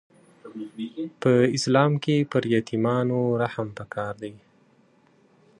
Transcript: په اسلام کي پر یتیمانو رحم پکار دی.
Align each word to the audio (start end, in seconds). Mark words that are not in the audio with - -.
په 1.21 1.31
اسلام 1.57 1.91
کي 2.03 2.15
پر 2.31 2.43
یتیمانو 2.55 3.19
رحم 3.41 3.67
پکار 3.77 4.13
دی. 4.21 4.33